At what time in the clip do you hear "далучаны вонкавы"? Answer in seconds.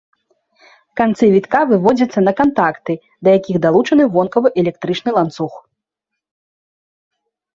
3.67-4.49